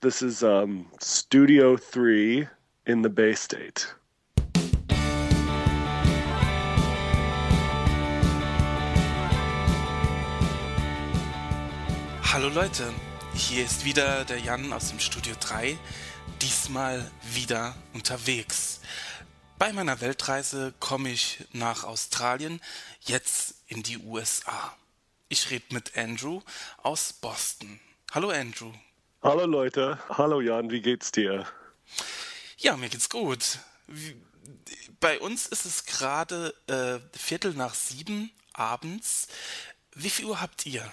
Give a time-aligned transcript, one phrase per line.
[0.00, 2.48] This is um, Studio 3
[2.86, 3.96] in the Bay State.
[12.22, 12.94] Hallo Leute,
[13.34, 15.76] hier ist wieder der Jan aus dem Studio 3,
[16.42, 18.80] diesmal wieder unterwegs.
[19.58, 22.60] Bei meiner Weltreise komme ich nach Australien,
[23.00, 24.76] jetzt in die USA.
[25.28, 26.40] Ich rede mit Andrew
[26.84, 27.80] aus Boston.
[28.12, 28.70] Hallo Andrew.
[29.20, 31.44] Hallo Leute, hallo Jan, wie geht's dir?
[32.56, 33.58] Ja, mir geht's gut.
[35.00, 39.26] Bei uns ist es gerade äh, Viertel nach sieben abends.
[39.92, 40.88] Wie viel Uhr habt ihr?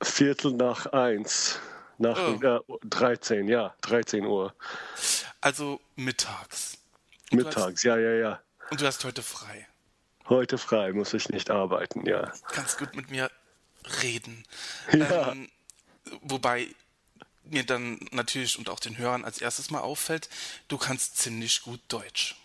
[0.00, 1.58] Viertel nach eins.
[1.98, 2.40] Nach oh.
[2.40, 4.54] äh, 13, ja, 13 Uhr.
[5.40, 6.78] Also mittags.
[7.32, 8.42] Und mittags, hast, ja, ja, ja.
[8.70, 9.66] Und du hast heute frei.
[10.28, 12.32] Heute frei, muss ich nicht arbeiten, ja.
[12.52, 13.28] Kannst gut mit mir
[14.02, 14.44] reden.
[14.92, 15.32] Ja.
[15.32, 15.50] Ähm,
[16.20, 16.68] wobei
[17.44, 20.28] mir dann natürlich und auch den Hörern als erstes mal auffällt,
[20.68, 22.36] du kannst ziemlich gut Deutsch.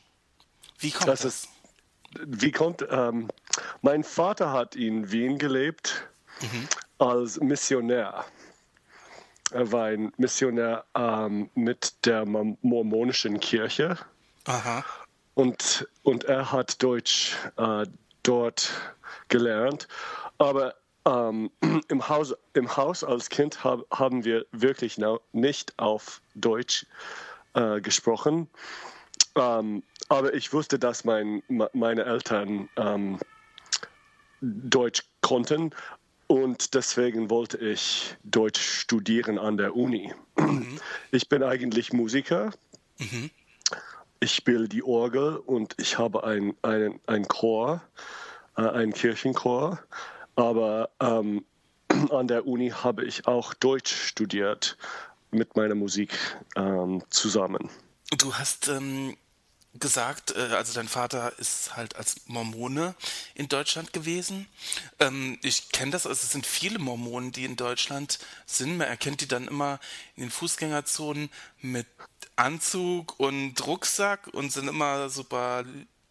[0.79, 1.21] Wie kommt das?
[1.21, 1.33] das?
[1.33, 1.49] Ist,
[2.25, 3.29] wie kommt, ähm,
[3.81, 6.07] mein Vater hat in Wien gelebt
[6.41, 6.67] mhm.
[6.99, 8.25] als Missionär.
[9.51, 13.97] Er war ein Missionär ähm, mit der mormonischen Kirche.
[14.45, 14.83] Aha.
[15.35, 17.85] Und, und er hat Deutsch äh,
[18.23, 18.73] dort
[19.29, 19.87] gelernt.
[20.37, 20.75] Aber
[21.07, 21.49] ähm,
[21.87, 24.99] im, Haus, Im Haus als Kind hab, haben wir wirklich
[25.31, 26.85] nicht auf Deutsch
[27.53, 28.47] äh, gesprochen.
[29.35, 33.19] Ähm, aber ich wusste, dass mein, meine Eltern ähm,
[34.41, 35.73] Deutsch konnten
[36.27, 40.13] und deswegen wollte ich Deutsch studieren an der Uni.
[40.37, 40.79] Mhm.
[41.11, 42.51] Ich bin eigentlich Musiker.
[42.97, 43.29] Mhm.
[44.19, 47.81] Ich spiele die Orgel und ich habe einen ein Chor,
[48.57, 49.79] äh, einen Kirchenchor.
[50.37, 51.43] Aber ähm,
[52.11, 54.77] an der Uni habe ich auch Deutsch studiert
[55.31, 56.13] mit meiner Musik
[56.55, 57.69] ähm, zusammen.
[58.17, 59.17] Du hast ähm,
[59.73, 62.95] gesagt, äh, also dein Vater ist halt als Mormone
[63.33, 64.47] in Deutschland gewesen.
[64.99, 68.77] Ähm, ich kenne das, also es sind viele Mormonen, die in Deutschland sind.
[68.77, 69.79] Man erkennt die dann immer
[70.15, 71.29] in den Fußgängerzonen
[71.61, 71.87] mit
[72.35, 75.65] Anzug und Rucksack und sind immer super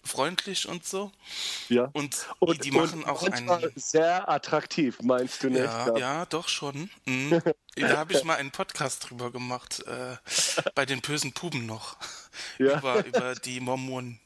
[0.06, 1.12] freundlich und so.
[1.68, 1.90] Ja.
[1.92, 3.72] Und, und die machen und auch einen.
[3.76, 5.64] Sehr attraktiv, meinst du nicht?
[5.64, 6.90] Ja, ja doch schon.
[7.04, 7.42] Mhm.
[7.76, 10.16] da habe ich mal einen Podcast drüber gemacht, äh,
[10.74, 11.96] bei den bösen Puben noch.
[12.58, 12.78] Ja.
[12.78, 14.20] über, über die Mormonen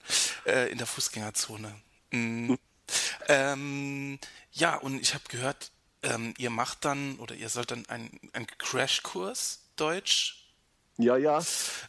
[0.45, 1.73] äh, in der Fußgängerzone.
[2.11, 2.59] Mhm.
[3.29, 4.19] Ähm,
[4.51, 5.71] ja, und ich habe gehört,
[6.03, 10.50] ähm, ihr macht dann oder ihr sollt dann einen, einen Crashkurs Deutsch
[11.01, 11.39] ja, ja.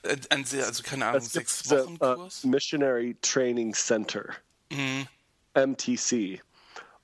[0.04, 2.44] Äh, ein sehr, also keine Ahnung, es sechs Wochen Kurs?
[2.44, 4.26] Uh, Missionary Training Center.
[4.72, 5.08] Mhm.
[5.54, 6.42] MTC.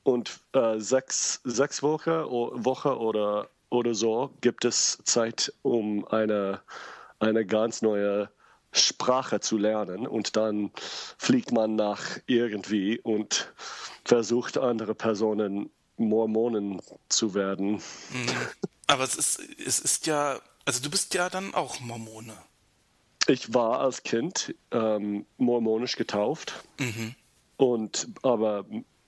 [0.03, 6.61] Und äh, sechs, sechs Wochen Woche oder, oder so gibt es Zeit, um eine,
[7.19, 8.29] eine ganz neue
[8.71, 10.07] Sprache zu lernen.
[10.07, 10.71] Und dann
[11.17, 13.51] fliegt man nach irgendwie und
[14.05, 17.73] versucht andere Personen Mormonen zu werden.
[17.73, 17.81] Mhm.
[18.87, 22.33] Aber es ist, es ist ja also du bist ja dann auch Mormone.
[23.27, 26.53] Ich war als Kind ähm, mormonisch getauft.
[26.77, 27.15] Mhm.
[27.55, 28.65] Und aber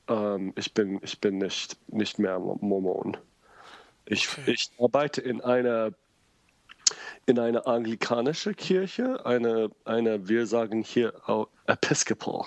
[0.08, 3.18] ähm, ich bin ich bin nicht nicht mehr Mormon.
[4.06, 4.54] Ich, okay.
[4.54, 5.92] ich arbeite in einer
[7.26, 11.14] in einer anglikanische Kirche, eine, eine wir sagen hier
[11.68, 12.46] Episcopal.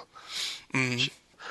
[0.73, 1.11] Mhm.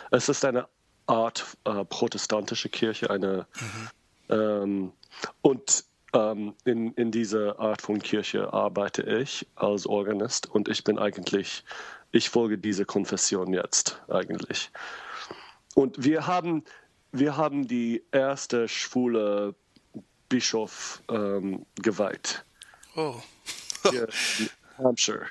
[0.09, 0.67] Es ist eine
[1.05, 3.89] Art äh, protestantische Kirche, eine mhm.
[4.29, 4.91] ähm,
[5.41, 10.99] und ähm, in, in dieser Art von Kirche arbeite ich als Organist und ich bin
[10.99, 11.63] eigentlich,
[12.11, 14.72] ich folge dieser Konfession jetzt eigentlich.
[15.75, 16.63] Und wir haben,
[17.11, 19.55] wir haben die erste schwule
[20.27, 22.43] Bischof ähm, geweiht.
[22.95, 23.16] Oh.
[23.91, 25.28] in Hampshire.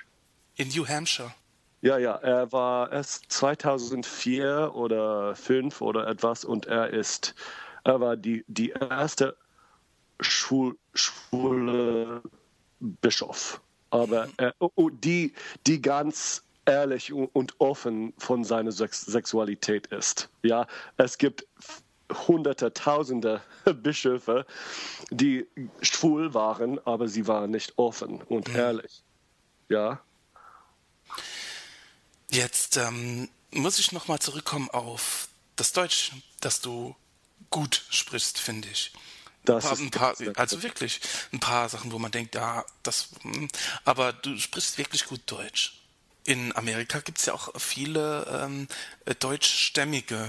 [0.56, 1.32] In New Hampshire.
[1.82, 7.34] Ja, ja, er war erst 2004 oder 2005 oder etwas und er ist,
[7.84, 9.36] er war die, die erste
[10.20, 12.22] schwul, schwule
[12.80, 13.60] Bischof.
[13.90, 15.34] Aber äh, oh, die,
[15.66, 20.28] die ganz ehrlich und offen von seiner Sex Sexualität ist.
[20.42, 20.66] Ja,
[20.96, 21.46] es gibt
[22.28, 23.40] hunderte, tausende
[23.82, 24.46] Bischöfe,
[25.10, 25.46] die
[25.80, 28.56] schwul waren, aber sie waren nicht offen und mhm.
[28.56, 29.02] ehrlich.
[29.68, 30.00] Ja.
[32.30, 36.94] Jetzt ähm, muss ich nochmal zurückkommen auf das Deutsch, das du
[37.50, 38.92] gut sprichst, finde ich.
[39.44, 41.00] Das paar, ein paar also wirklich
[41.32, 43.48] ein paar Sachen, wo man denkt, ja, das, hm,
[43.84, 45.80] aber du sprichst wirklich gut Deutsch.
[46.24, 48.68] In Amerika gibt es ja auch viele ähm,
[49.18, 50.28] deutschstämmige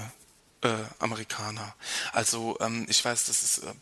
[0.62, 0.70] äh,
[1.00, 1.76] Amerikaner.
[2.14, 3.74] Also ähm, ich weiß, dass es äh,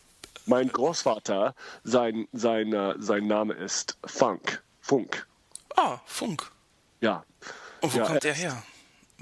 [0.46, 1.54] mein Großvater,
[1.84, 4.62] sein, sein, äh, sein Name ist Funk.
[4.80, 5.26] Funk.
[5.76, 6.50] Ah, Funk.
[7.00, 7.24] Ja.
[7.80, 8.62] Und wo Ja, kommt er her?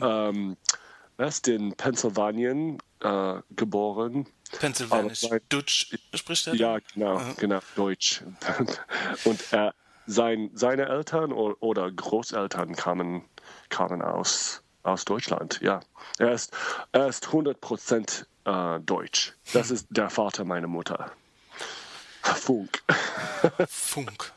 [0.00, 0.56] Ähm,
[1.18, 2.52] er ist in Pennsylvania
[3.00, 4.26] äh, geboren.
[4.58, 5.22] Pennsylvanisch.
[5.30, 6.54] mein- Dutch spricht er?
[6.54, 8.22] Ja, genau, genau, Deutsch.
[9.24, 9.74] Und er,
[10.06, 13.24] sein, seine Eltern oder Großeltern kamen,
[13.68, 15.80] kamen aus, aus Deutschland, ja.
[16.18, 16.52] Er ist,
[16.92, 19.34] er ist 100% äh, Deutsch.
[19.52, 21.12] Das ist der Vater meiner Mutter.
[22.22, 22.82] Funk.
[23.68, 24.32] Funk.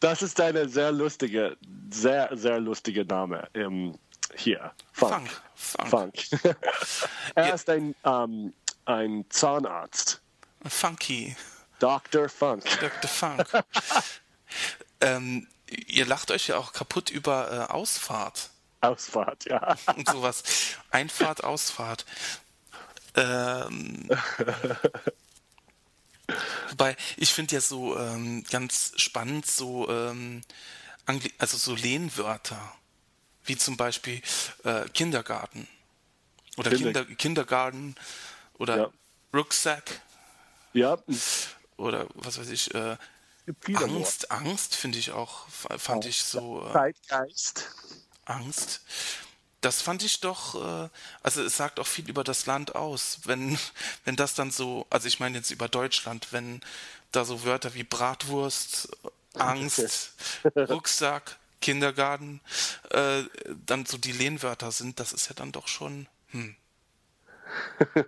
[0.00, 1.56] Das ist eine sehr lustige,
[1.90, 3.98] sehr, sehr lustige Name ähm,
[4.34, 4.72] hier.
[4.92, 5.28] Funk.
[5.54, 5.88] Funk.
[5.88, 6.14] Funk.
[7.34, 7.54] er Ja.
[7.54, 8.54] ist ein, ähm,
[8.84, 10.20] ein Zahnarzt.
[10.66, 11.36] Funky.
[11.78, 12.28] Dr.
[12.28, 12.64] Funk.
[12.80, 13.08] Dr.
[13.08, 13.46] Funk.
[15.00, 18.50] ähm, ihr lacht euch ja auch kaputt über äh, Ausfahrt
[18.80, 19.76] Ausfahrt, ja.
[19.96, 20.42] und sowas.
[20.90, 22.06] Einfahrt, Ausfahrt.
[23.14, 24.08] Ähm,
[26.70, 30.42] wobei, ich finde ja so ähm, ganz spannend so, ähm,
[31.38, 32.74] also so Lehnwörter,
[33.44, 34.22] wie zum Beispiel
[34.64, 35.66] äh, Kindergarten
[36.56, 37.96] oder Kinder Kindergarten
[38.60, 38.90] oder Ja.
[39.34, 40.00] Rucksack
[40.72, 40.98] Ja,
[41.76, 42.96] oder was weiß ich, äh,
[43.46, 47.70] gibt viele Angst, Angst finde ich auch, fand ich so äh, Zeitgeist.
[48.26, 48.82] Angst.
[49.62, 50.88] Das fand ich doch, äh,
[51.22, 53.58] also es sagt auch viel über das Land aus, wenn,
[54.04, 56.60] wenn das dann so, also ich meine jetzt über Deutschland, wenn
[57.12, 58.96] da so Wörter wie Bratwurst,
[59.34, 60.12] Angst,
[60.54, 62.40] Rucksack, Kindergarten,
[62.90, 63.22] äh,
[63.66, 66.56] dann so die Lehnwörter sind, das ist ja dann doch schon, hm.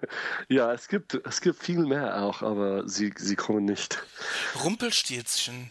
[0.48, 4.02] Ja, es gibt, es gibt viel mehr auch, aber sie, sie kommen nicht.
[4.62, 5.70] Rumpelstilzchen,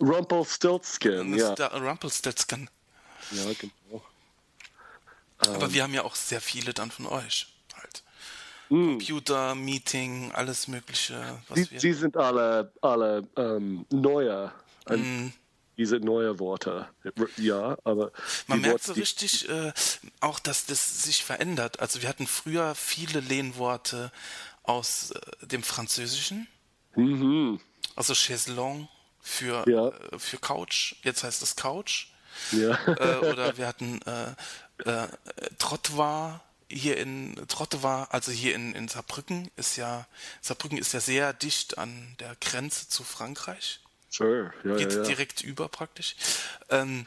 [0.00, 1.52] Rumpelstiltskin, ja.
[1.52, 2.70] Rumpelstilzchen.
[3.30, 4.02] Ja, genau.
[5.38, 8.02] Aber wir haben ja auch sehr viele dann von euch halt.
[8.68, 8.98] Hm.
[8.98, 11.80] Computer, Meeting, alles Mögliche, was Sie, wir.
[11.80, 14.52] sie sind alle, alle ähm, neue,
[14.86, 15.32] ein, Mhm.
[15.76, 16.88] Diese neue Worte.
[17.36, 18.12] Ja, aber
[18.46, 19.72] Man merkt Worte, so richtig äh,
[20.20, 21.80] auch, dass das sich verändert.
[21.80, 24.12] Also wir hatten früher viele Lehnworte
[24.62, 26.46] aus äh, dem Französischen,
[26.94, 27.58] Mhm,
[27.96, 28.86] also Chaiselong
[29.20, 29.88] für, Ja.
[29.88, 32.08] äh, für Couch, jetzt heißt es Couch.
[32.52, 32.78] ja.
[32.86, 34.34] Äh, oder wir hatten äh,
[34.84, 35.08] äh,
[35.58, 40.06] Trottoir hier in Trottoir, also hier in, in Saarbrücken ist ja
[40.40, 43.80] Saarbrücken ist ja sehr dicht an der Grenze zu Frankreich.
[44.12, 45.04] Sure, ja, Geht ja, ja.
[45.04, 46.16] direkt über praktisch.
[46.68, 47.06] Ähm,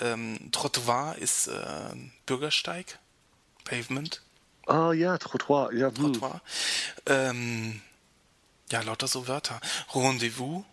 [0.00, 1.94] ähm, Trottoir ist äh,
[2.26, 2.98] Bürgersteig,
[3.64, 4.20] Pavement,
[4.70, 5.88] Ah ja, Trottoir, ja.
[5.88, 5.94] Hm.
[5.94, 6.40] Trottoir.
[7.06, 7.80] Ähm,
[8.70, 9.60] ja, lauter so Wörter.
[9.92, 10.64] Rendezvous.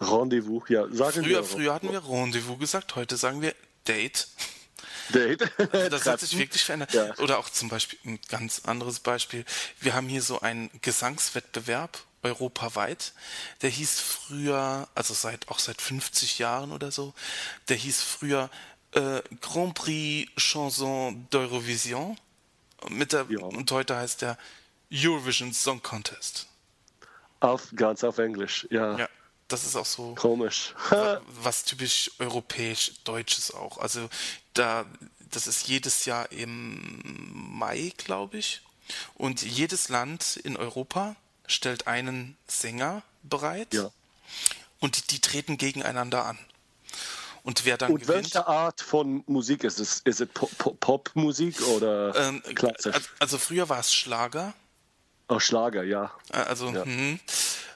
[0.00, 0.86] Rendezvous, ja.
[0.92, 3.54] Sagen Früher, wir früher hatten wir Rendezvous gesagt, heute sagen wir
[3.88, 4.28] Date.
[5.12, 5.50] Date.
[5.72, 6.92] Also das hat sich wirklich verändert.
[6.94, 7.16] Ja.
[7.18, 9.44] Oder auch zum Beispiel ein ganz anderes Beispiel.
[9.80, 13.12] Wir haben hier so einen Gesangswettbewerb europaweit.
[13.62, 17.14] Der hieß früher, also seit auch seit 50 Jahren oder so,
[17.68, 18.50] der hieß früher
[18.92, 22.16] äh, Grand Prix Chanson d'Eurovision.
[22.88, 23.40] Mit der, Ja.
[23.40, 24.38] Und heute heißt der
[24.92, 26.46] Eurovision Song Contest.
[27.40, 28.98] Auf, ganz auf Englisch, ja.
[28.98, 29.08] Ja,
[29.48, 30.74] das ist auch so Komisch.
[31.42, 33.78] was typisch europäisch Deutsches auch.
[33.78, 34.08] Also
[34.54, 34.86] da,
[35.30, 37.00] das ist jedes Jahr im
[37.58, 38.62] Mai, glaube ich.
[39.14, 41.16] Und jedes Land in Europa
[41.48, 43.90] stellt einen Sänger bereit Ja.
[44.80, 46.38] und die, die treten gegeneinander an.
[47.42, 48.24] Und wer dann Und gewinnt.
[48.24, 50.00] welche Art von Musik ist es?
[50.00, 52.96] Ist es Pop- Pop- Popmusik oder Ähm, klassisch?
[53.20, 54.52] also- früher war es Schlager,
[55.28, 56.10] oh, Schlager, ja.
[56.32, 56.84] Äh, Also Ja.
[56.84, 57.20] hm,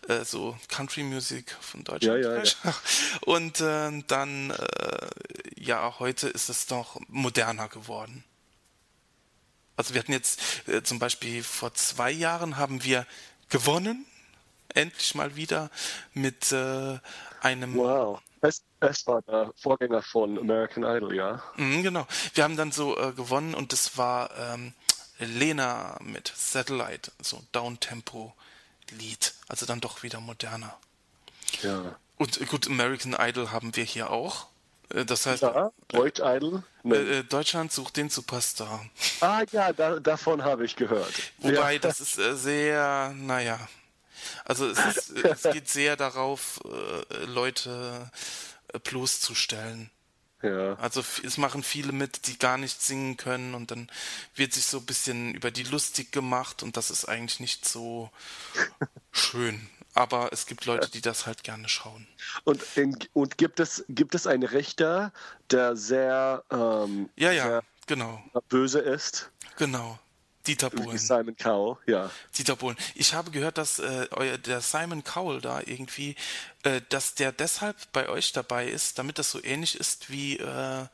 [0.09, 2.25] äh, so Country Music von Deutschland.
[2.25, 2.59] Ja, ja, vielleicht.
[3.26, 5.09] Und äh, dann, äh,
[5.56, 8.25] ja, heute ist es doch moderner geworden.
[9.76, 13.06] Also wir hatten jetzt äh, zum Beispiel vor zwei Jahren haben wir
[13.50, 14.07] gewonnen,
[14.75, 15.71] endlich mal wieder
[16.14, 16.99] mit äh,
[17.40, 18.21] einem Wow.
[18.42, 21.42] Es, es war der Vorgänger von American Idol, ja.
[21.57, 22.07] Mhm, genau.
[22.33, 24.73] Wir haben dann so äh, gewonnen und das war ähm,
[25.19, 29.35] Lena mit Satellite, so Downtempo-Lied.
[29.49, 30.75] Also dann doch wieder moderner.
[31.62, 31.97] Ja.
[32.16, 34.47] Und äh, gut, American Idol haben wir hier auch.
[34.94, 36.62] Äh, Das heißt, Ja, Deutsch Idol?
[36.82, 37.23] Nee.
[37.25, 38.85] Deutschland sucht den Superstar.
[39.20, 41.12] ah ja, da, davon habe ich gehört.
[41.38, 41.78] Wobei ja.
[41.78, 43.59] das ist äh, sehr, naja.
[44.44, 48.11] Also es, ist, äh, es geht sehr darauf, äh, Leute
[48.85, 49.90] bloßzustellen.
[50.42, 50.75] Ja.
[50.76, 53.90] Also es machen viele mit, die gar nicht singen können und dann
[54.35, 58.11] wird sich so ein bisschen über die lustig gemacht und das ist eigentlich nicht so
[59.12, 59.68] schön.
[59.94, 62.06] Aber es gibt Leute, die das halt gerne schauen.
[62.44, 65.12] Und, in, und gibt, es, gibt es einen Richter,
[65.50, 69.30] der sehr, ähm, Ja, ja, sehr genau, böse ist?
[69.56, 69.99] genau.
[70.47, 70.97] Dieter Bohlen.
[70.97, 72.11] Simon Cowell, ja.
[72.37, 72.76] Dieter Bohlen.
[72.94, 76.16] Ich habe gehört, dass äh, euer, der Simon Cowell da irgendwie,
[76.62, 80.87] äh, dass der deshalb bei euch dabei ist, damit das so ähnlich ist wie äh,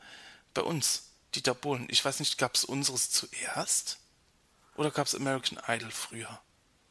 [0.53, 1.03] bei uns.
[1.33, 1.87] Dieter Bohlen.
[1.89, 3.99] Ich weiß nicht, gab es unseres zuerst?
[4.75, 6.39] Oder gab es American Idol früher?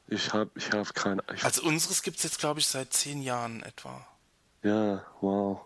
[0.08, 1.22] Ich habe ich hab keine.
[1.34, 4.06] Ich Also unseres gibt es jetzt, glaube ich, seit zehn Jahren etwa.
[4.62, 5.60] ja, wow.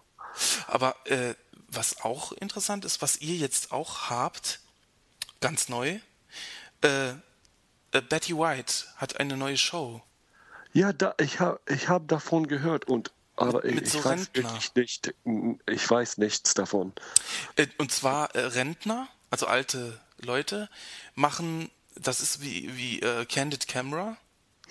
[0.69, 1.35] Aber äh,
[1.69, 4.61] was auch interessant ist, was ihr jetzt auch habt,
[5.41, 5.99] ganz neu,
[6.83, 10.03] äh, äh, Betty White hat eine neue Show.
[10.73, 14.31] Ja, da, ich habe ich hab davon gehört und aber ich, mit so ich weiß
[14.35, 15.15] wirklich nicht,
[15.67, 16.93] ich weiß nichts davon.
[17.57, 20.69] Äh, und zwar äh, Rentner, also alte Leute,
[21.15, 24.17] machen, das ist wie, wie äh, Candid Camera,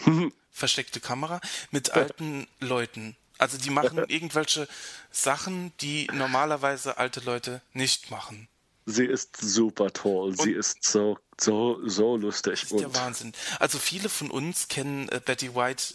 [0.51, 1.39] versteckte Kamera,
[1.71, 3.15] mit alten Leuten.
[3.37, 4.67] Also die machen irgendwelche
[5.11, 8.47] Sachen, die normalerweise alte Leute nicht machen.
[8.85, 10.35] Sie ist super toll.
[10.35, 12.61] Sie ist so, so, so lustig.
[12.61, 13.33] Das ist der Und Wahnsinn.
[13.59, 15.93] Also viele von uns kennen äh, Betty White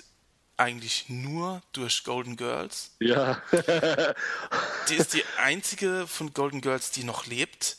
[0.56, 2.92] eigentlich nur durch Golden Girls.
[3.00, 3.42] ja,
[4.88, 7.76] Die ist die einzige von Golden Girls, die noch lebt.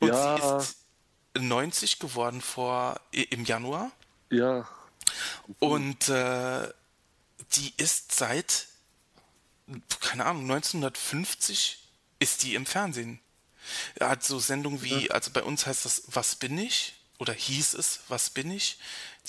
[0.00, 0.58] Und Ja.
[0.58, 0.76] sie ist
[1.38, 3.92] 90 geworden vor im Januar.
[4.30, 4.66] ja,
[5.58, 6.68] Und äh,
[7.52, 8.66] die ist seit,
[10.00, 11.78] keine Ahnung, 1950
[12.18, 13.20] ist die im Fernsehen.
[13.96, 16.94] Er hat so Sendungen wie, also bei uns heißt das Was bin ich?
[17.18, 18.78] Oder hieß es Was bin ich?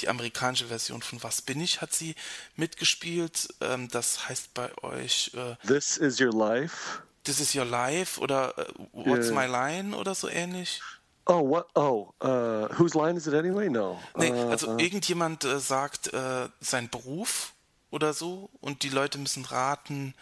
[0.01, 2.15] Die amerikanische Version von Was bin ich hat sie
[2.55, 3.48] mitgespielt.
[3.62, 7.01] Ähm, das heißt bei euch äh, This is your life.
[7.24, 9.34] This is your life oder äh, What's Ja.
[9.34, 10.81] my line oder so ähnlich.
[11.29, 11.67] Oh, what?
[11.75, 13.69] Oh, uh, whose line is it anyway?
[13.69, 14.00] No.
[14.15, 17.51] Nee, Uh, also irgendjemand äh, sagt äh, seinen Beruf
[17.91, 20.13] oder so und die Leute müssen raten.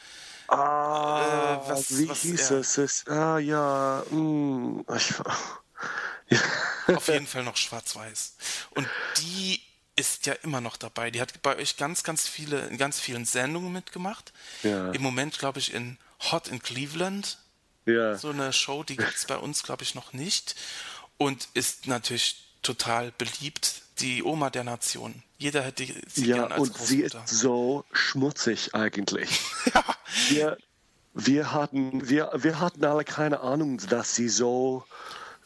[0.48, 2.78] ah, äh, was- wie was hieß er- es?
[2.78, 3.08] es?
[3.08, 4.04] Ah, ja.
[4.10, 5.14] Mm, ich,
[6.30, 6.40] ja.
[6.96, 8.36] Auf jeden Fall noch schwarz-weiß.
[8.72, 9.62] Und die
[9.96, 11.12] ist ja immer noch dabei.
[11.12, 14.34] Die hat bei euch ganz, ganz viele, in ganz vielen Sendungen mitgemacht.
[14.64, 14.92] Ja.
[14.92, 15.98] Im Moment, glaube ich, in
[16.32, 17.38] Hot in Cleveland.
[17.86, 18.16] ja.
[18.18, 20.56] So eine Show, die gibt es bei uns, glaube ich, noch nicht.
[21.18, 23.82] Und ist natürlich total beliebt.
[24.00, 25.24] Die Oma der Nation.
[25.38, 27.34] Jeder hätte sie Ja, gern als und sie ist Großmutter.
[27.34, 29.30] so schmutzig eigentlich.
[30.30, 30.58] wir,
[31.14, 34.84] wir, hatten, wir, wir hatten alle keine Ahnung, dass sie so,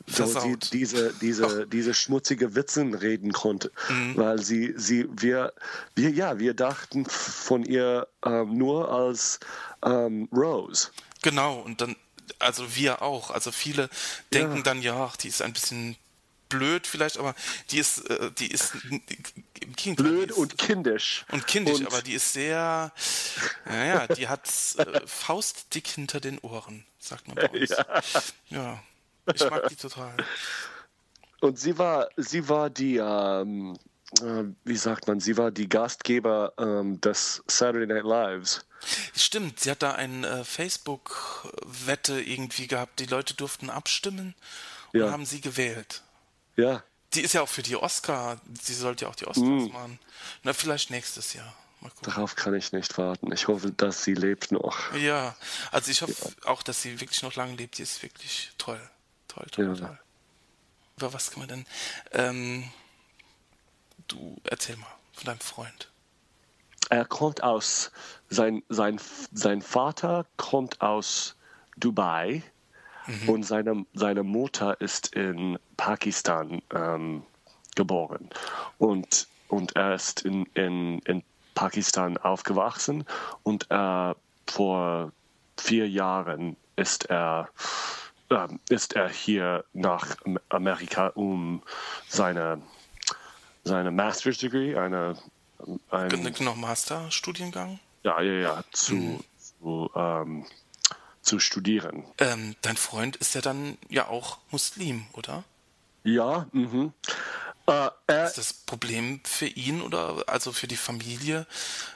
[0.08, 0.74] so Versaut.
[0.74, 3.72] diese, diese, diese schmutzige Witzen reden konnte.
[3.90, 4.18] Mhm.
[4.18, 5.54] Weil sie, sie, wir,
[5.94, 9.40] wir, ja, wir dachten von ihr ähm, nur als
[9.86, 10.90] ähm, Rose.
[11.22, 11.96] Genau, und dann,
[12.40, 13.32] also wir auch.
[13.32, 13.90] Also viele
[14.34, 14.64] denken Ja.
[14.64, 15.96] dann, ja, ach, die ist ein bisschen
[16.50, 17.36] blöd vielleicht, aber
[17.70, 19.02] die ist, äh, die ist im
[19.76, 20.06] Gegenteil.
[20.06, 21.26] Blöd und kindisch.
[21.32, 22.92] und kindisch, Und- aber die ist sehr,
[23.66, 27.70] naja, die hat äh, faustdick hinter den Ohren, sagt man bei uns.
[28.50, 28.82] Ja.
[29.34, 30.16] Ich mag die total.
[31.42, 33.78] Und sie war, sie war die, ähm,
[34.22, 38.66] äh, wie sagt man, sie war die Gastgeber ähm, des Saturday Night Lives.
[39.16, 43.00] Stimmt, sie hat da eine äh, Facebook-Wette irgendwie gehabt.
[43.00, 44.36] Die Leute durften abstimmen
[44.94, 45.12] und Ja.
[45.12, 46.02] haben sie gewählt.
[46.56, 46.84] Ja,
[47.14, 49.72] Die ist ja auch für die Oscar, sie sollte ja auch die Oscars Mm.
[49.74, 50.00] machen.
[50.44, 51.56] Na, vielleicht nächstes Jahr.
[51.82, 52.12] Mal gucken.
[52.12, 53.32] darauf kann ich nicht warten.
[53.32, 54.94] Ich hoffe, dass sie lebt noch.
[54.96, 55.36] Ja,
[55.72, 56.14] also ich hoffe
[56.46, 57.78] auch, dass sie wirklich noch lange lebt.
[57.78, 58.80] Die ist wirklich toll.
[59.30, 59.88] Toll, toll, Ja.
[59.88, 60.00] toll.
[60.98, 61.66] Über was kann man denn?
[62.12, 62.70] Ähm,
[64.08, 65.90] du erzähl mal von deinem Freund.
[66.90, 67.92] Er kommt aus,
[68.30, 69.00] sein, sein,
[69.32, 71.36] sein Vater kommt aus
[71.78, 72.44] Dubai
[73.28, 77.24] und seine, seine Mutter ist in Pakistan ähm,
[77.76, 78.30] geboren.
[78.78, 81.24] Und, und er ist in, in, in
[81.56, 83.06] Pakistan aufgewachsen
[83.44, 84.14] und äh,
[84.48, 85.12] vor
[85.58, 87.50] vier Jahren ist er,
[88.30, 91.62] ähm, ist er hier nach Am- Amerika, um
[92.08, 92.62] seine,
[93.64, 95.16] seine Master's Degree, eine,
[95.90, 97.80] ein, Noch Masterstudiengang?
[98.04, 99.24] ja, ja, ja, zu,
[99.60, 100.46] zu, ähm,
[101.22, 102.04] zu studieren.
[102.18, 105.44] Ähm, dein Freund ist ja dann ja auch Muslim, oder?
[106.04, 106.94] Ja, mhm.
[107.68, 111.46] Äh, er, Ist das Problem für ihn oder also für die Familie,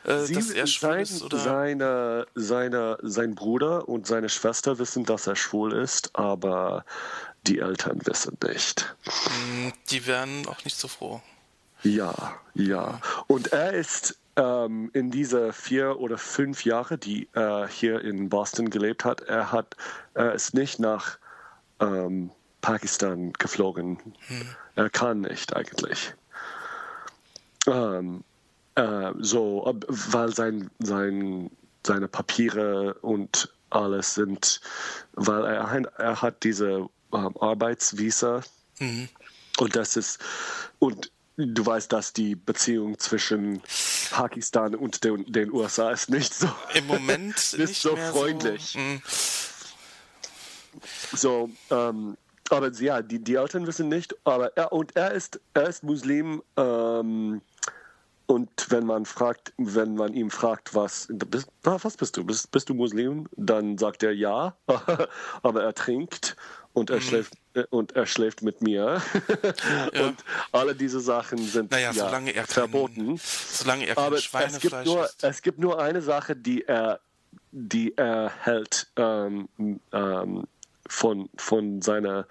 [0.04, 1.22] äh, sie, dass er schwul sein, ist?
[1.24, 1.40] Oder?
[1.40, 6.86] Seine, seine, sein Bruder und seine Schwester wissen, dass er schwul ist, aber
[7.48, 8.96] die Eltern wissen nicht.
[9.04, 11.22] Hm, Die wären auch nicht so froh.
[11.84, 13.00] Ja, ja.
[13.28, 18.70] Und er ist ähm, in diese vier oder fünf Jahre, die er hier in Boston
[18.70, 19.76] gelebt hat, er hat,
[20.14, 21.18] er ist nicht nach
[21.80, 24.00] ähm, Pakistan geflogen.
[24.76, 26.14] Er kann nicht eigentlich.
[27.68, 28.24] Ähm,
[28.76, 31.52] äh, so, weil sein, sein,
[31.86, 34.62] seine Papiere und alles sind,
[35.14, 38.42] weil er, er hat diese ähm, Arbeitsvisa
[39.60, 40.20] Und das ist,
[40.80, 43.62] und du weißt, dass die Beziehung zwischen
[44.12, 46.48] Pakistan und den, den USA ist nicht so.
[46.74, 48.72] Im Moment ist nicht so freundlich.
[48.72, 49.02] So, mm,
[51.16, 52.18] So, ähm,
[52.50, 56.44] aber ja, die, die Eltern wissen nicht, aber er und er ist, er ist Muslim.
[56.58, 57.42] Ähm,
[58.26, 62.24] und wenn man fragt, wenn man ihm fragt, was, bist, was bist du?
[62.24, 63.28] Bist, bist du Muslim?
[63.36, 64.56] Dann sagt er ja,
[65.44, 66.36] aber er trinkt
[66.74, 69.02] und er schläft äh, und er schläft mit mir.
[69.94, 70.08] Ja.
[70.08, 73.18] Und alle diese Sachen sind naja, ja, solange er kein, verboten.
[73.18, 75.24] solange er kein Aber es gibt, nur, isst.
[75.24, 77.00] es gibt nur eine Sache, die er,
[77.52, 79.48] die er hält ähm,
[79.92, 80.48] ähm,
[80.88, 82.28] von, von, seiner,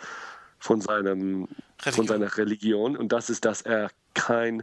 [0.58, 2.06] von, seinem, von Religion.
[2.06, 4.62] seiner Religion und das ist, dass er kein,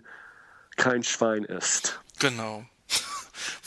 [0.75, 1.99] kein Schwein ist.
[2.19, 2.65] Genau.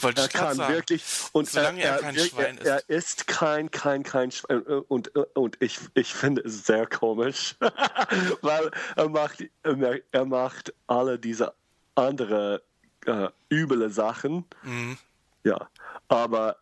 [0.03, 0.73] Wollte Er kann sagen.
[0.73, 5.15] wirklich und Solange er kein wir- Schwein er, er ist kein kein kein Schwein und
[5.35, 7.55] und ich ich finde es sehr komisch,
[8.41, 11.53] weil er macht er, er macht alle diese
[11.95, 12.61] andere
[13.05, 14.45] äh, üble Sachen.
[14.63, 14.97] Mhm.
[15.43, 15.69] Ja,
[16.07, 16.57] aber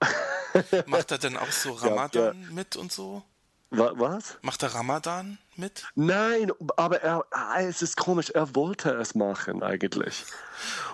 [0.87, 3.23] Macht er denn auch so Ramadan mit und so?
[3.71, 4.37] Wa- was?
[4.41, 5.85] Macht er Ramadan mit?
[5.95, 10.25] Nein, aber er, ah, es ist komisch, er wollte es machen eigentlich.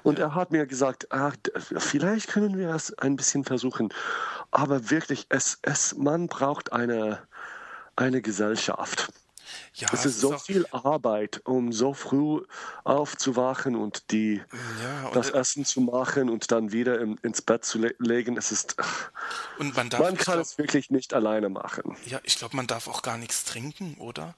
[0.04, 1.36] Und er hat mir gesagt, ach,
[1.78, 3.92] vielleicht können wir es ein bisschen versuchen.
[4.52, 7.20] Aber wirklich, es, es, man braucht eine,
[7.96, 9.12] eine Gesellschaft.
[9.80, 12.42] Ja, Es ist so auch, viel Arbeit, um so früh
[12.84, 14.42] aufzuwachen und die,
[14.84, 17.96] Ja, und, das äh, Essen zu machen und dann wieder im, ins Bett zu le
[18.00, 18.38] legen.
[18.38, 18.76] Es ist,
[19.60, 21.96] und man darf, man kann glaub, es wirklich nicht alleine machen.
[22.06, 24.36] ja, ich glaube, man darf auch gar nichts trinken, oder?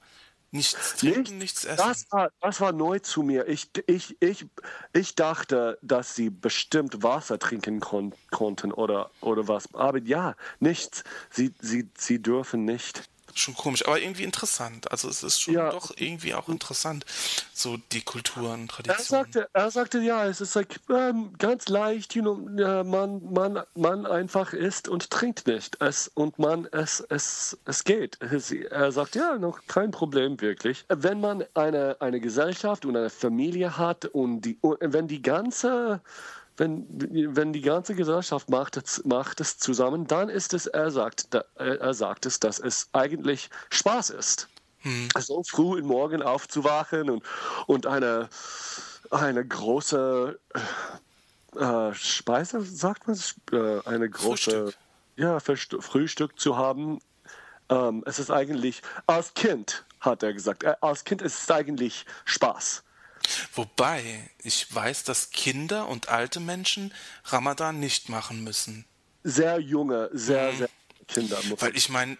[0.52, 1.32] Nichts trinken, Nicht?
[1.34, 1.76] nichts essen.
[1.76, 3.46] Das war, das war neu zu mir.
[3.46, 4.46] Ich, ich, ich,
[4.92, 9.72] ich dachte, dass sie bestimmt Wasser trinken kon konnten oder, oder was.
[9.74, 11.04] Aber ja, nichts.
[11.30, 13.09] Sie, sie, sie dürfen nicht.
[13.34, 14.90] Schon komisch, aber irgendwie interessant.
[14.90, 15.70] Also es ist schon Ja.
[15.70, 17.04] doch irgendwie auch interessant,
[17.52, 19.24] so die Kulturen, Er Traditionen.
[19.24, 22.34] sagte, er sagte, ja, es ist like, ähm, ganz leicht, you know,
[22.84, 25.76] man, man, man einfach isst und trinkt nicht.
[25.80, 28.18] Es, und man, es, es, es geht.
[28.20, 30.84] Er sagt, ja, noch kein Problem wirklich.
[30.88, 36.00] Wenn man eine, eine Gesellschaft und eine Familie hat und, die, und wenn die ganze
[36.60, 36.86] wenn,
[37.34, 41.42] wenn die ganze Gesellschaft macht es, macht es zusammen, dann ist es, er sagt, da,
[41.56, 44.46] er sagt es, dass es eigentlich Spaß ist.
[45.18, 47.24] So früh im Morgen aufzuwachen und,
[47.66, 48.28] und eine,
[49.10, 50.38] eine große
[51.56, 53.18] äh, Speise, sagt man,
[53.52, 54.74] äh, eine große Frühstück.
[55.16, 57.00] Ja, Frühstück, Frühstück zu haben.
[57.70, 62.04] Ähm, es ist eigentlich, als Kind, hat er gesagt, äh, als Kind ist es eigentlich
[62.26, 62.82] Spaß.
[63.54, 66.92] Wobei ich weiß, dass Kinder und alte Menschen
[67.24, 68.84] Ramadan nicht machen müssen.
[69.22, 70.68] Sehr junge, sehr, sehr
[71.06, 71.38] Kinder.
[71.58, 72.16] Weil ich meine,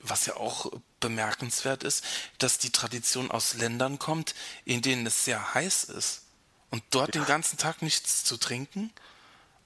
[0.00, 0.70] was ja auch
[1.00, 2.04] bemerkenswert ist,
[2.38, 6.22] dass die Tradition aus Ländern kommt, in denen es sehr heiß ist.
[6.70, 8.92] Und dort den ganzen Tag nichts zu trinken?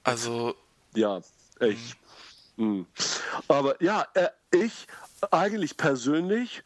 [0.05, 0.55] Also,
[0.95, 1.21] Ja,
[1.61, 1.95] ich.
[2.57, 2.83] mm.
[3.49, 4.87] Aber ja, äh, ich
[5.31, 6.63] eigentlich persönlich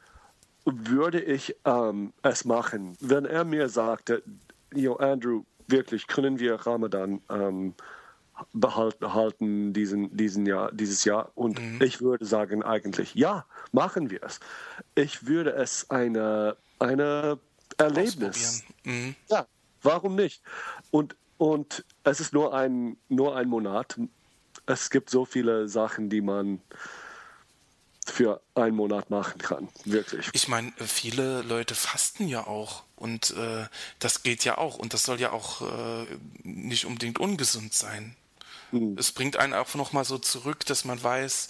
[0.64, 4.22] würde ich ähm, es machen, wenn er mir sagte,
[4.74, 7.74] yo, Andrew, wirklich, können wir Ramadan ähm,
[8.52, 11.30] behalten halten diesen, diesen Jahr, dieses Jahr?
[11.34, 14.40] Und ich würde sagen eigentlich, ja, machen wir es.
[14.94, 17.38] Ich würde es eine, eine
[17.78, 18.64] Erlebnis.
[18.84, 19.14] Mhm.
[19.28, 19.46] ja,
[19.82, 20.42] warum nicht?
[20.90, 23.98] Und, und es ist nur ein, nur ein Monat.
[24.66, 26.60] Es gibt so viele Sachen, die man
[28.04, 29.68] für einen Monat machen kann.
[29.84, 30.28] Wirklich.
[30.32, 33.66] Ich meine, viele Leute fasten ja auch und äh,
[33.98, 36.06] das geht ja auch und das soll ja auch äh,
[36.42, 38.16] nicht unbedingt ungesund sein.
[38.96, 41.48] Es bringt einen auch nochmal so zurück, dass man weiß,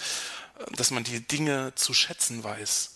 [0.59, 2.90] äh, dass man die Dinge zu schätzen weiß.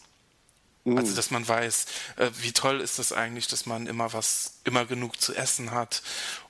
[0.97, 4.87] Also dass man weiß, äh, wie toll ist das eigentlich, dass man immer was, immer
[4.87, 6.03] genug zu essen hat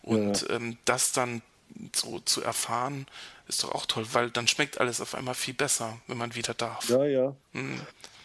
[0.03, 1.43] und ähm, das dann
[1.95, 3.07] so zu erfahren,
[3.47, 6.55] ist doch auch toll, weil dann schmeckt alles auf einmal viel besser, wenn man wieder
[6.55, 6.89] darf.
[6.89, 7.35] Ja, ja.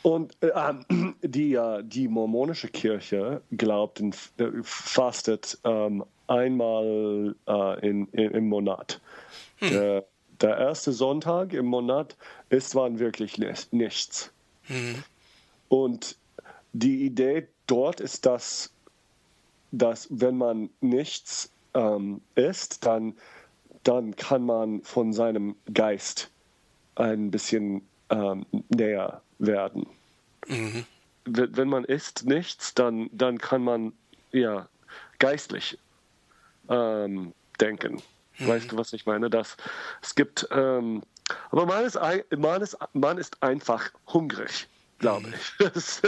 [0.02, 0.74] Und äh,
[1.22, 8.50] die, äh, die mormonische Kirche glaubt, und äh, fastet ähm, einmal äh, in, in, im
[8.50, 9.00] Monat.
[9.62, 10.04] Der,
[10.42, 12.18] der erste Sonntag im Monat
[12.50, 14.30] ist dann wirklich nicht, nichts.
[15.70, 16.18] Und
[16.74, 18.74] die Idee dort ist, dass,
[19.72, 23.16] dass wenn man nichts ähm, isst, dann,
[23.84, 26.30] dann kann man von seinem Geist
[26.96, 29.88] ein bisschen ähm, näher werden.
[30.48, 30.86] Wenn
[31.26, 33.93] wenn man isst nichts, dann, dann kann man
[34.32, 34.67] ja
[35.19, 35.78] geistlich
[36.69, 38.02] ähm, denken.
[38.39, 39.30] Weißt du, was ich meine?
[39.30, 39.56] Dass
[40.02, 41.04] es gibt, ähm,
[41.52, 42.00] aber man ist,
[42.36, 44.67] man, ist, man ist einfach hungrig,
[45.00, 45.67] glaube ich.
[45.74, 46.02] Das,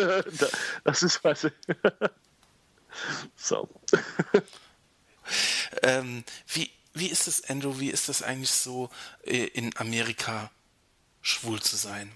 [0.83, 1.47] das ist was.
[3.35, 3.69] so.
[5.83, 8.89] ähm, wie, wie ist es, Andrew, wie ist das eigentlich so
[9.23, 10.49] äh, in Amerika
[11.21, 12.11] schwul zu sein?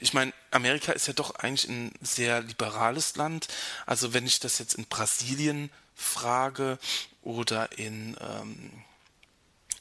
[0.00, 3.48] Ich meine, Amerika ist ja doch eigentlich ein sehr liberales Land.
[3.86, 6.78] Also wenn ich das jetzt in Brasilien frage
[7.22, 8.84] oder in, ähm,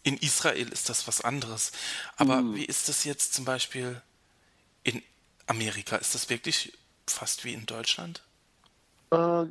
[0.04, 1.72] in Israel ist das was anderes.
[2.16, 2.56] Aber mhm.
[2.56, 4.02] wie ist das jetzt zum Beispiel
[4.84, 5.04] in
[5.48, 5.98] Amerika?
[5.98, 8.24] Ist das wirklich fast wie in Deutschland?
[9.12, 9.46] Äh,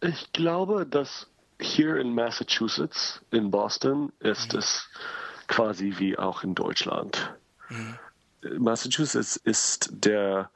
[0.00, 1.26] ich glaube, dass
[1.64, 4.58] hier in Massachusetts, in Boston, ist mhm.
[4.60, 4.88] es
[5.46, 7.34] quasi wie auch in Deutschland.
[7.68, 7.98] Mhm.
[8.58, 10.50] Massachusetts ist der,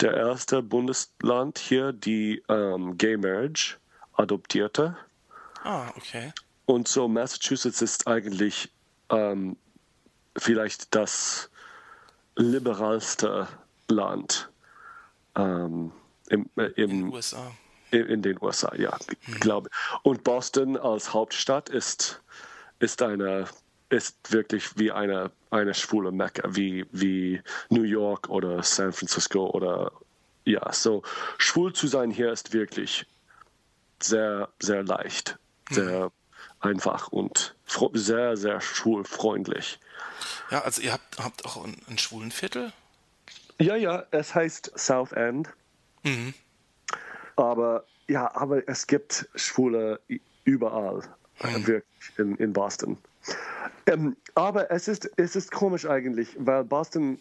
[0.00, 3.76] der erste Bundesland hier, die ähm, Gay Marriage
[4.14, 4.96] adoptierte.
[5.62, 6.32] Ah, okay.
[6.64, 8.70] Und so Massachusetts ist eigentlich
[9.10, 9.56] ähm,
[10.36, 11.50] vielleicht das
[12.36, 13.48] liberalste
[13.88, 14.50] Land
[15.34, 15.92] ähm,
[16.28, 17.52] im, äh, im, in den USA.
[17.92, 19.40] In, den USA, ja, mhm.
[19.40, 19.70] glaube.
[20.02, 22.22] Und Boston als Hauptstadt ist,
[22.78, 23.46] ist eine
[23.92, 29.92] ist wirklich wie eine, eine schwule Mecca, wie, wie New York oder San Francisco oder
[30.44, 31.02] ja, so
[31.36, 33.06] schwul zu sein hier ist wirklich
[34.00, 35.38] sehr, sehr leicht,
[35.70, 36.10] sehr mhm.
[36.60, 37.54] einfach und
[37.92, 39.78] sehr, sehr schwulfreundlich.
[40.50, 42.72] Ja, also ihr habt, habt auch ein, ein schwulen Viertel?
[43.60, 45.50] Ja, ja, es heißt South End.
[46.02, 46.34] Mhm.
[47.36, 50.00] Aber ja, aber es gibt Schwule
[50.44, 51.02] überall,
[51.42, 51.66] mhm.
[51.66, 52.98] wirklich in, in Boston.
[53.86, 57.18] Ähm, aber es ist, es ist komisch eigentlich, weil Boston,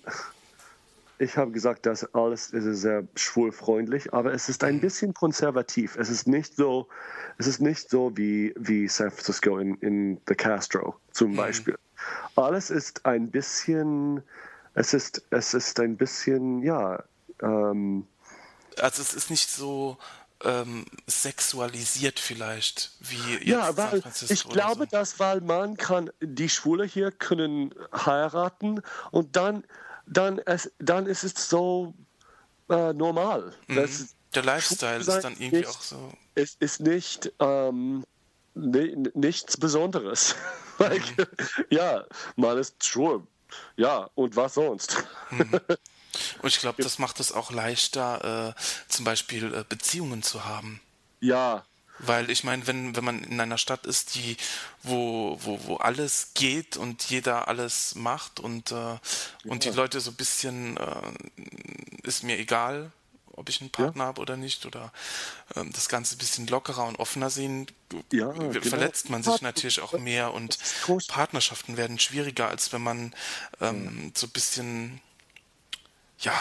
[1.20, 4.82] ich habe gesagt, dass alles ist sehr schwulfreundlich, aber es ist ein mhm.
[4.82, 5.96] bisschen konservativ.
[5.98, 6.88] Es ist nicht so,
[7.38, 11.38] es ist nicht so wie, wie San Francisco in, in The Castro zum mhm.
[11.38, 11.78] Beispiel.
[12.36, 14.24] Alles ist ein bisschen,
[14.74, 17.04] es ist, es ist ein bisschen, ja.
[17.42, 18.06] Ähm,
[18.80, 19.98] also es ist nicht so
[20.44, 24.86] ähm, sexualisiert vielleicht wie jetzt ja, weil ich glaube, so.
[24.86, 28.82] dass weil man kann die Schwule hier können heiraten
[29.12, 29.64] und dann
[30.08, 31.94] dann es dann ist es so
[32.70, 33.54] äh, normal.
[33.68, 33.90] Mhm.
[34.34, 36.14] Der Lifestyle ist dann irgendwie nicht, auch so.
[36.36, 38.04] Es ist nicht ähm,
[38.54, 40.36] nichts Besonderes.
[40.80, 41.26] mhm.
[41.70, 42.06] ja,
[42.36, 43.28] man ist schwul.
[43.76, 45.04] Ja, und was sonst?
[45.30, 45.60] Mhm.
[46.42, 50.82] Und ich glaube, das macht es auch leichter, äh, zum Beispiel äh, Beziehungen zu haben.
[51.20, 51.66] Ja.
[52.00, 54.36] Weil ich meine, wenn, wenn man in einer Stadt ist, die,
[54.82, 59.00] wo, wo, wo alles geht und jeder alles macht und, äh, ja.
[59.46, 61.12] und die Leute so ein bisschen, äh,
[62.04, 62.92] ist mir egal,
[63.34, 64.08] ob ich einen Partner ja.
[64.08, 64.92] habe oder nicht, oder
[65.56, 67.68] ähm, das Ganze ein bisschen lockerer und offener sehen,
[68.12, 68.62] ja, genau.
[68.62, 70.58] verletzt man sich natürlich auch mehr und
[71.08, 73.16] Partnerschaften werden schwieriger, als wenn man
[73.60, 75.02] ähm, so ein bisschen
[76.22, 76.34] ja,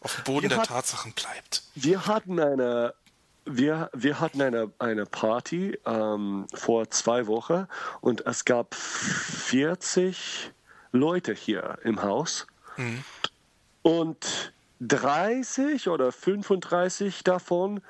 [0.00, 1.62] auf dem Boden wir der hat, Tatsachen bleibt.
[1.74, 2.94] Wir hatten eine,
[3.44, 7.66] wir, wir hatten eine, eine Party ähm, vor zwei Wochen
[8.00, 10.52] und es gab 40
[10.92, 12.46] Leute hier im Haus.
[12.76, 13.04] Mhm.
[13.82, 17.80] Und 30 oder 35 davon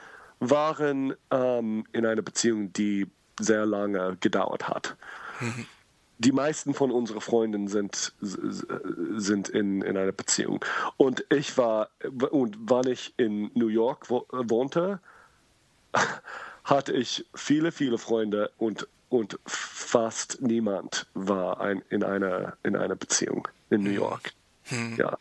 [0.40, 3.06] waren ähm, in einer Beziehung, die
[3.38, 4.96] sehr lange gedauert hat.
[5.40, 5.66] Mhm
[6.18, 10.64] die meisten von unseren Freunden sind, sind in, in einer Beziehung.
[10.96, 11.90] Und ich war,
[12.30, 15.00] und wann ich in New York wohnte,
[16.64, 22.96] hatte ich viele, viele Freunde und, und fast niemand war ein, in, einer, in einer
[22.96, 23.96] Beziehung in New hm.
[23.96, 24.32] York.
[24.64, 24.96] Hm.
[24.96, 25.16] Ja.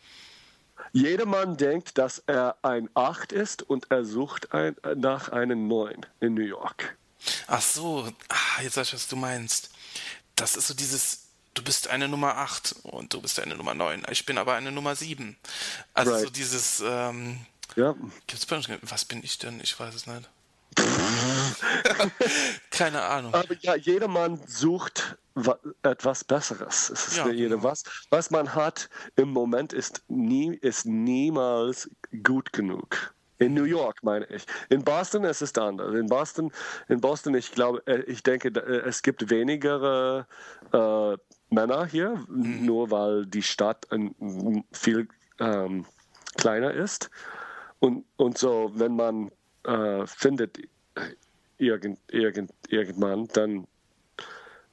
[0.92, 6.04] Jeder Mann denkt, dass er ein Acht ist und er sucht ein, nach einem Neun
[6.20, 6.96] in New York.
[7.46, 9.70] Ach so, ah, jetzt weiß ich, was du meinst
[10.40, 14.04] das ist so dieses, du bist eine Nummer 8 und du bist eine Nummer 9.
[14.10, 15.36] Ich bin aber eine Nummer 7.
[15.94, 16.24] Also right.
[16.24, 17.38] so dieses, ähm,
[17.76, 17.94] ja.
[18.26, 18.46] gibt's
[18.82, 19.60] was bin ich denn?
[19.60, 20.28] Ich weiß es nicht.
[22.70, 23.34] Keine Ahnung.
[23.34, 25.16] Aber ja, jeder Mann sucht
[25.82, 26.90] etwas Besseres.
[26.90, 27.62] Es ist ja, genau.
[27.62, 27.82] was.
[28.10, 31.90] Was man hat im Moment ist nie, ist niemals
[32.22, 33.14] gut genug.
[33.38, 34.44] In New York meine ich.
[34.68, 35.94] In Boston ist es anders.
[35.94, 36.52] In Boston,
[36.88, 40.26] in Boston, ich glaube, äh, ich denke, äh, es gibt weniger
[40.72, 41.16] äh,
[41.50, 42.66] Männer hier, mhm.
[42.66, 43.86] nur weil die Stadt
[44.72, 45.86] viel ähm,
[46.36, 47.10] kleiner ist.
[47.78, 49.30] Und, und so, wenn man
[49.64, 50.58] äh, findet
[51.58, 53.66] irgend, irgend, irgendwann, dann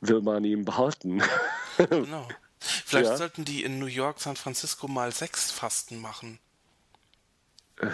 [0.01, 1.21] will man ihn behalten.
[1.78, 2.28] genau.
[2.60, 3.17] Vielleicht ja.
[3.17, 6.39] sollten die in New York, San Francisco mal sechs Fasten machen.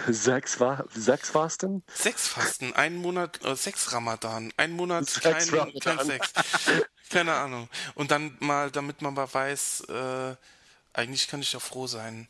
[0.08, 0.58] Sechs,
[0.94, 1.82] sechs Fasten?
[1.92, 6.32] Sechs Fasten, ein Monat, äh, sechs Ramadan, ein Monat sechs kein, kein Sex.
[7.10, 7.68] Keine Ahnung.
[7.94, 10.36] Und dann mal, damit man mal weiß, äh,
[10.92, 12.28] eigentlich kann ich ja froh sein.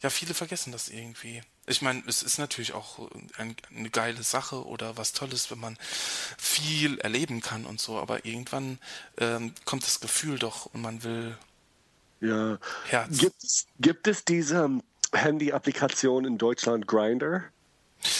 [0.00, 1.42] Ja, viele vergessen das irgendwie.
[1.66, 5.78] Ich meine, es ist natürlich auch ein, eine geile Sache oder was Tolles, wenn man
[6.36, 8.78] viel erleben kann und so, aber irgendwann
[9.18, 11.36] ähm, kommt das Gefühl doch und man will
[12.20, 12.58] ja.
[12.84, 13.18] Herz.
[13.18, 14.80] Gibt es, gibt es diese
[15.12, 17.44] Handy-Applikation in Deutschland Grinder?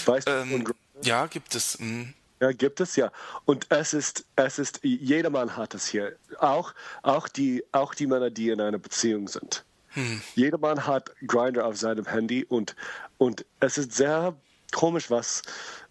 [0.05, 0.75] Weißt ähm, du Grindr?
[1.03, 1.79] Ja, gibt es.
[1.79, 2.15] Mhm.
[2.41, 3.13] Ja, gibt es ja.
[3.45, 6.17] Und es ist, es ist, jedermann hat es hier.
[6.39, 9.65] Auch, auch, die, auch die Männer, die in einer Beziehung sind.
[9.91, 10.21] Hm.
[10.35, 12.75] Jedermann hat Grinder auf seinem Handy und,
[13.19, 14.35] und es ist sehr
[14.73, 15.43] komisch, was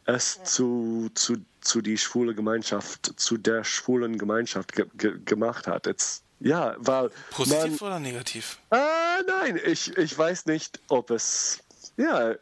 [0.05, 5.85] es zu, zu, zu die schwule Gemeinschaft, zu der schwulen Gemeinschaft ge ge gemacht hat.
[5.85, 7.11] Jetzt, ja, weil.
[7.29, 8.57] Positiv man, oder negativ?
[8.69, 11.59] Ah, nein, ich, ich weiß nicht, ob es.
[11.97, 12.35] Ja,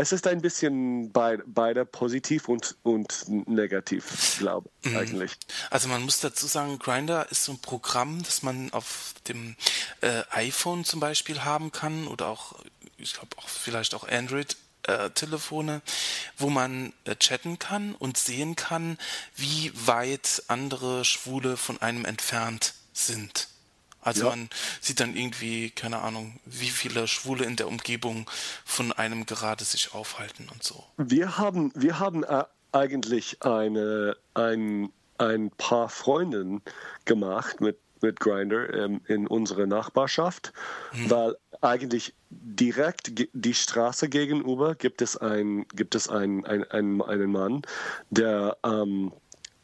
[0.00, 4.96] es ist ein bisschen beid, beide positiv und, und negativ, glaube ich, mhm.
[4.96, 5.32] eigentlich.
[5.70, 9.56] Also man muss dazu sagen, Grinder ist so ein Programm, das man auf dem
[10.00, 12.54] äh, iPhone zum Beispiel haben kann oder auch,
[12.96, 15.82] ich glaube auch vielleicht auch Android äh, Telefone,
[16.36, 18.98] wo man äh, chatten kann und sehen kann,
[19.34, 23.48] wie weit andere Schwule von einem entfernt sind.
[24.00, 24.30] Also ja.
[24.30, 24.48] man
[24.80, 28.28] sieht dann irgendwie, keine Ahnung, wie viele Schwule in der Umgebung
[28.64, 30.84] von einem gerade sich aufhalten und so.
[30.96, 36.62] Wir haben, wir haben äh, eigentlich eine, ein, ein paar Freundinnen
[37.04, 40.52] gemacht mit, mit Grinder ähm, in unserer Nachbarschaft,
[40.92, 41.10] hm.
[41.10, 47.32] weil eigentlich direkt die Straße gegenüber gibt es, ein, gibt es ein, ein, ein einen
[47.32, 47.62] Mann,
[48.10, 49.12] der ähm,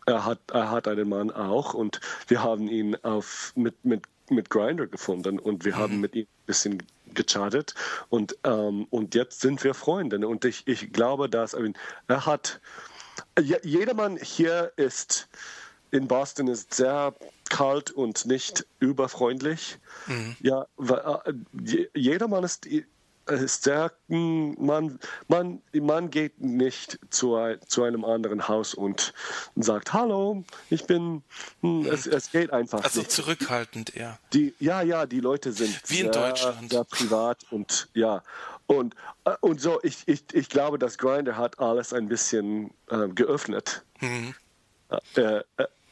[0.06, 4.50] er hat, er hat einen Mann auch und wir haben ihn auf, mit, mit mit
[4.50, 5.78] Grinder gefunden und wir mhm.
[5.78, 7.74] haben mit ihm ein bisschen gechattet
[8.08, 10.26] und, ähm, und jetzt sind wir Freunde.
[10.26, 12.60] Und ich, ich glaube, dass er hat,
[13.38, 15.28] jedermann hier ist
[15.90, 17.14] in Boston ist sehr
[17.50, 19.78] kalt und nicht überfreundlich.
[20.08, 20.36] Mhm.
[20.40, 21.32] Ja, äh,
[21.94, 22.66] jedermann ist
[23.46, 24.54] stärken.
[24.64, 29.12] Man, man, man geht nicht zu, zu einem anderen Haus und
[29.56, 31.22] sagt, hallo, ich bin,
[31.60, 33.10] hm, es, es geht einfach also nicht.
[33.10, 34.18] zurückhaltend eher.
[34.32, 36.70] Die, ja, ja, die Leute sind Wie in sehr, Deutschland.
[36.70, 38.22] sehr privat und ja.
[38.66, 43.08] Und, äh, und so, ich, ich, ich glaube, das Grinder hat alles ein bisschen äh,
[43.08, 43.84] geöffnet.
[44.00, 44.34] Mhm.
[45.16, 45.42] Äh, äh,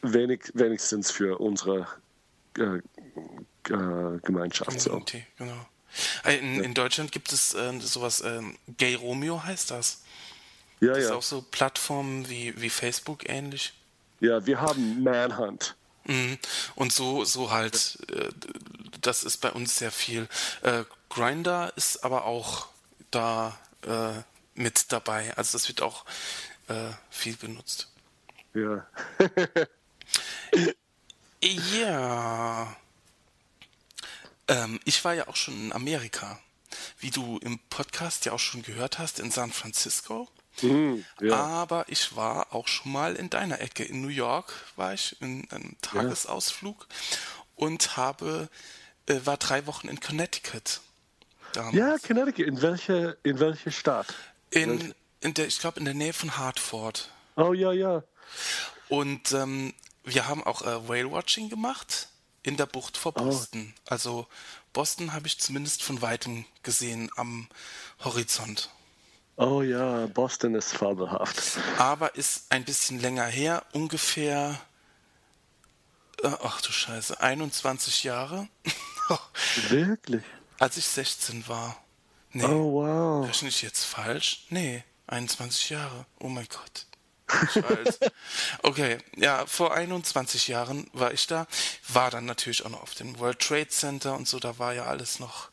[0.02, 1.86] wenig, wenigstens für unsere
[2.58, 2.78] äh,
[3.68, 4.84] äh, Gemeinschaft.
[4.84, 5.44] Community, so.
[5.44, 5.66] genau.
[6.24, 8.40] Äh, in, in Deutschland gibt es äh, sowas, äh,
[8.76, 10.02] Gay Romeo heißt das.
[10.80, 11.04] Ja, das ja.
[11.04, 13.72] ist auch so Plattformen wie, wie Facebook ähnlich.
[14.20, 15.76] Ja, wir haben Manhunt.
[16.04, 16.38] Mhm.
[16.74, 18.28] Und so, so halt, äh,
[19.00, 20.28] das ist bei uns sehr viel.
[20.62, 22.68] Äh, Grinder ist aber auch
[23.10, 24.22] da äh,
[24.54, 25.36] mit dabei.
[25.36, 26.04] Also das wird auch
[26.68, 27.88] äh, viel benutzt.
[28.54, 28.86] Ja.
[31.40, 32.76] ja.
[34.52, 36.38] Ähm, ich war ja auch schon in Amerika.
[36.98, 40.28] Wie du im Podcast ja auch schon gehört hast, in San Francisco.
[40.60, 41.34] Mhm, ja.
[41.34, 43.84] Aber ich war auch schon mal in deiner Ecke.
[43.84, 47.16] In New York war ich in einem Tagesausflug ja.
[47.56, 48.48] und habe,
[49.06, 50.80] äh, war drei Wochen in Connecticut.
[51.54, 51.74] Damals.
[51.74, 52.46] Ja, Connecticut.
[52.46, 54.14] In welche, in welche Stadt?
[54.50, 57.10] In, in der, ich glaube, in der Nähe von Hartford.
[57.36, 58.02] Oh ja, ja.
[58.88, 59.72] Und ähm,
[60.04, 62.08] wir haben auch äh, Whale Watching gemacht
[62.42, 63.24] in der Bucht vor oh.
[63.24, 63.72] Boston.
[63.76, 63.80] Oh.
[63.86, 64.26] Also
[64.72, 67.48] Boston habe ich zumindest von weitem gesehen am
[68.04, 68.70] Horizont.
[69.36, 71.58] Oh ja, Boston ist fabelhaft.
[71.78, 74.60] Aber ist ein bisschen länger her, ungefähr,
[76.22, 78.48] äh, ach du Scheiße, 21 Jahre.
[79.68, 80.22] Wirklich?
[80.58, 81.82] Als ich 16 war.
[82.32, 82.44] Nee.
[82.44, 83.26] Oh wow.
[83.26, 84.46] Rechne ich jetzt falsch?
[84.50, 86.06] Nee, 21 Jahre.
[86.20, 86.86] Oh mein Gott.
[87.52, 88.12] Scheiße.
[88.62, 91.46] Okay, ja, vor 21 Jahren war ich da,
[91.88, 94.84] war dann natürlich auch noch auf dem World Trade Center und so, da war ja
[94.84, 95.50] alles noch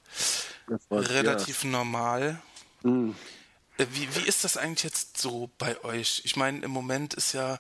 [0.92, 1.70] relativ ja.
[1.70, 2.42] normal.
[2.84, 3.16] Mhm.
[3.78, 6.22] Wie, wie ist das eigentlich jetzt so bei euch?
[6.26, 7.60] Ich meine, im Moment ist ja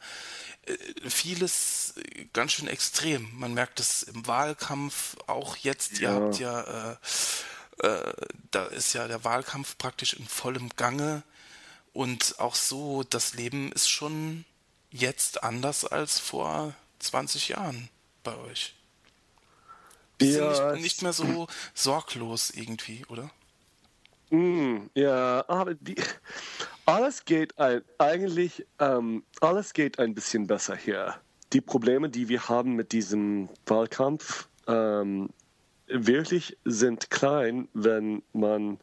[0.66, 0.76] äh,
[1.10, 1.94] vieles
[2.34, 3.30] ganz schön extrem.
[3.40, 6.10] Man merkt es im Wahlkampf, auch jetzt, ja.
[6.10, 6.92] ihr habt ja,
[7.82, 8.14] äh, äh,
[8.52, 11.24] da ist ja der Wahlkampf praktisch in vollem Gange.
[11.94, 14.46] Und auch so, das Leben ist schon
[14.92, 17.90] jetzt anders als vor 20 Jahren
[18.24, 18.76] bei euch.
[20.18, 23.32] Wir ja, sind nicht, nicht, mehr so sorglos irgendwie, oder?
[24.30, 25.96] Mm, ja, aber die,
[26.86, 31.16] alles geht ein, eigentlich, ähm, alles geht ein bisschen besser hier.
[31.54, 35.30] Die Probleme, die wir haben mit diesem Wahlkampf, ähm,
[35.88, 38.80] wirklich sind klein, wenn man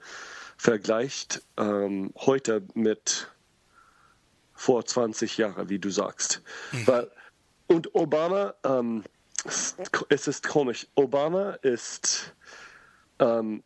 [0.57, 3.29] vergleicht ähm, heute mit
[4.55, 6.43] vor 20 Jahren, wie du sagst.
[6.73, 6.87] Mhm.
[6.87, 7.11] Weil,
[7.67, 9.05] und Obama, ähm,
[9.45, 12.35] es ist komisch, Obama ist
[13.19, 13.63] ähm,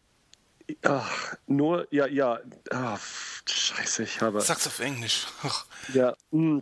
[0.83, 2.39] ach, nur, ja, ja,
[2.71, 3.01] ach,
[3.47, 4.41] scheiße, ich habe.
[4.41, 5.27] Sag's auf Englisch.
[5.43, 5.67] Ach.
[5.95, 6.15] Ja.
[6.31, 6.59] Mm,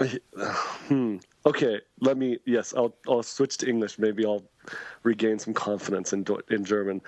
[0.00, 0.22] ich,
[0.88, 1.18] hmm.
[1.44, 2.40] Okay, let me.
[2.44, 3.98] Yes, I'll I'll switch to English.
[3.98, 4.42] Maybe I'll
[5.04, 7.02] regain some confidence in in German.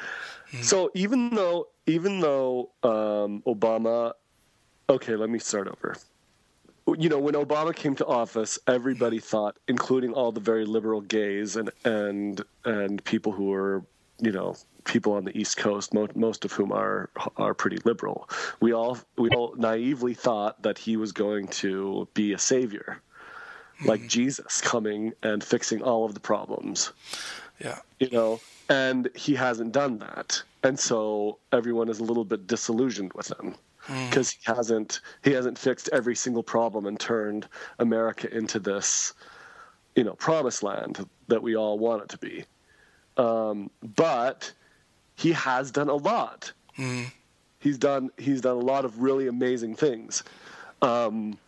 [0.51, 0.63] Hmm.
[0.63, 4.13] So even though even though um, Obama,
[4.89, 5.97] okay, let me start over.
[6.99, 11.57] You know, when Obama came to office, everybody thought, including all the very liberal gays
[11.57, 13.83] and and and people who were,
[14.21, 18.29] you know, people on the East Coast, most, most of whom are are pretty liberal.
[18.61, 23.01] We all we all naively thought that he was going to be a savior,
[23.79, 23.89] mm-hmm.
[23.89, 26.93] like Jesus coming and fixing all of the problems.
[27.61, 32.47] Yeah, you know, and he hasn't done that, and so everyone is a little bit
[32.47, 33.55] disillusioned with him
[34.09, 34.37] because mm.
[34.39, 37.47] he hasn't he hasn't fixed every single problem and turned
[37.79, 39.13] America into this,
[39.95, 42.45] you know, promised land that we all want it to be.
[43.17, 44.51] Um, but
[45.17, 46.51] he has done a lot.
[46.79, 47.13] Mm.
[47.61, 50.25] He's done he's done a lot of really amazing things,
[50.83, 51.39] um,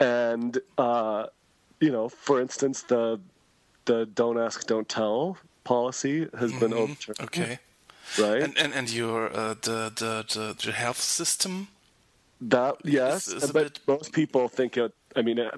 [0.00, 1.26] and uh,
[1.80, 3.20] you know, for instance, the
[3.84, 6.60] the don't ask, don't tell policy has mm-hmm.
[6.60, 7.20] been overturned.
[7.20, 7.58] Okay,
[8.18, 11.68] right, and and, and your uh, the, the the the health system.
[12.40, 13.80] That yes, is, is but bit...
[13.86, 15.52] most people think it I mean, it,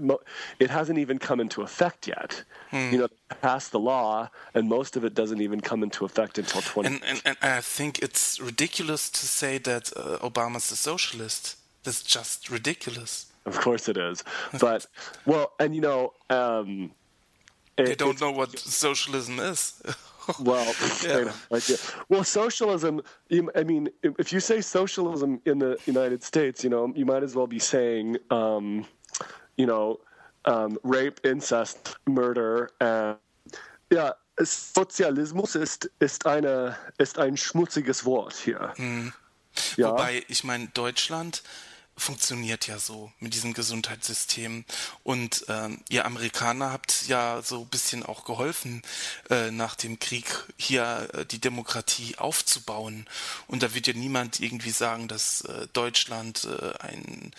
[0.58, 2.42] it, hasn't even come into effect yet.
[2.70, 2.90] Hmm.
[2.92, 3.08] You know,
[3.40, 6.88] passed the law, and most of it doesn't even come into effect until 20.
[6.88, 11.56] And, and, and I think it's ridiculous to say that uh, Obama's a socialist.
[11.84, 13.26] That's just ridiculous.
[13.44, 14.24] Of course it is.
[14.60, 14.86] But,
[15.26, 16.92] well, and you know, um,
[17.76, 19.82] it, they don't know what socialism is.
[20.40, 21.30] well, yeah.
[22.08, 23.02] well, socialism.
[23.30, 27.34] I mean, if you say socialism in the United States, you know, you might as
[27.34, 28.86] well be saying um,
[29.56, 30.00] you know,
[30.44, 32.70] um, rape, incest, murder.
[32.80, 33.14] Äh,
[33.92, 38.72] ja, Sozialismus ist, ist, eine, ist ein schmutziges Wort hier.
[38.76, 39.12] Hm.
[39.76, 39.90] Ja.
[39.90, 41.42] Wobei, ich meine, Deutschland
[41.96, 44.64] funktioniert ja so mit diesem Gesundheitssystem.
[45.02, 48.82] Und ähm, ihr Amerikaner habt ja so ein bisschen auch geholfen,
[49.30, 50.26] äh, nach dem Krieg
[50.56, 53.06] hier äh, die Demokratie aufzubauen.
[53.46, 57.32] Und da wird ja niemand irgendwie sagen, dass äh, Deutschland äh, ein,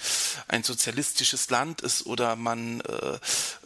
[0.47, 3.19] ein sozialistisches Land ist oder man äh,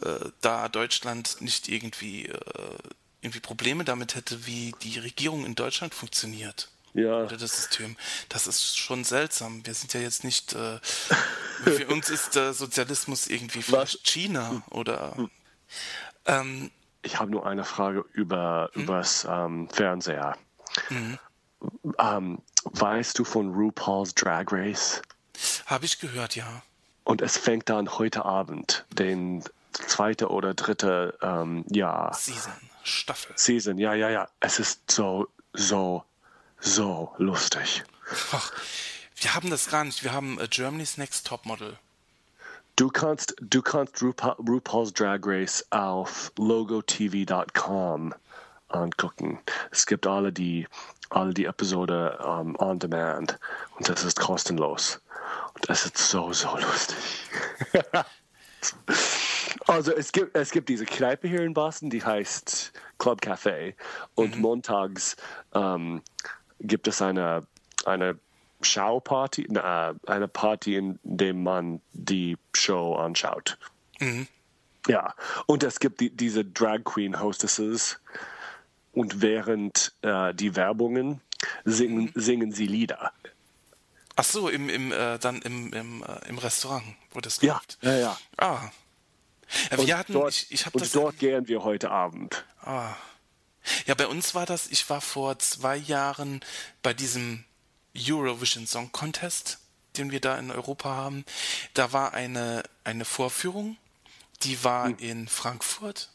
[0.06, 2.38] äh, da Deutschland nicht irgendwie, äh,
[3.22, 7.24] irgendwie Probleme damit hätte, wie die Regierung in Deutschland funktioniert ja.
[7.24, 7.96] oder das System.
[8.28, 9.64] Das ist schon seltsam.
[9.64, 10.78] Wir sind ja jetzt nicht, äh,
[11.64, 14.62] für uns ist der Sozialismus irgendwie vielleicht China hm.
[14.70, 15.16] oder.
[15.16, 15.30] Hm.
[16.26, 16.70] Ähm,
[17.02, 18.82] ich habe nur eine Frage über hm?
[18.82, 20.36] übers ähm, Fernseher.
[20.88, 21.18] Mhm.
[21.98, 25.02] Ähm, weißt du von RuPaul's Drag Race?
[25.66, 26.62] Habe ich gehört, ja.
[27.04, 33.32] Und es fängt dann heute Abend, den zweite oder dritte ähm, ja, Season, Staffel.
[33.36, 34.28] Season, ja, ja, ja.
[34.40, 36.04] Es ist so, so
[36.60, 37.84] so lustig.
[38.32, 38.52] Ach,
[39.16, 40.04] wir haben das gar nicht.
[40.04, 41.78] Wir haben uh, Germany's Next Topmodel.
[42.76, 48.14] Du kannst, du kannst RuPaul, RuPaul's Drag Race auf logotv.com
[48.68, 49.38] angucken.
[49.70, 50.66] Es gibt alle die,
[51.10, 53.38] alle die Episode um, on demand
[53.76, 55.00] und das ist kostenlos.
[55.54, 56.96] Und das ist so, so lustig.
[59.66, 63.74] also es gibt, es gibt diese Kneipe hier in Boston, die heißt Club Café
[64.14, 64.42] und mhm.
[64.42, 65.16] montags
[65.52, 66.02] um,
[66.60, 67.46] gibt es eine,
[67.84, 68.18] eine
[68.62, 69.48] Schauparty,
[70.06, 73.58] eine Party, in der man die Show anschaut.
[73.98, 74.26] Mhm.
[74.86, 75.14] Ja,
[75.46, 78.00] und es gibt die, diese Drag Queen Hostesses
[78.92, 81.20] und während äh, die Werbungen
[81.64, 82.20] singen, mhm.
[82.20, 83.12] singen sie Lieder.
[84.16, 87.96] Ach so, im, im, äh, dann im, im, äh, im Restaurant, wo das ja, ja,
[87.96, 88.18] ja.
[88.36, 88.70] Ah.
[89.70, 92.44] Ja, wir und hatten, dort, ich, ich und dort gehen wir heute Abend.
[92.62, 92.94] Ah.
[93.86, 96.40] Ja, bei uns war das, ich war vor zwei Jahren
[96.82, 97.44] bei diesem
[97.96, 99.58] Eurovision Song Contest,
[99.96, 101.24] den wir da in Europa haben.
[101.74, 103.76] Da war eine, eine Vorführung,
[104.42, 104.98] die war hm.
[104.98, 106.10] in Frankfurt.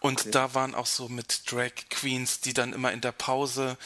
[0.00, 0.30] Und okay.
[0.30, 3.76] da waren auch so mit Drag Queens, die dann immer in der Pause